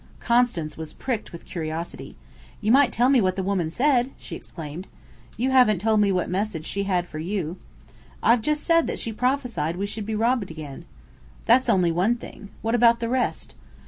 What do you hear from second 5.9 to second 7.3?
me what message she had for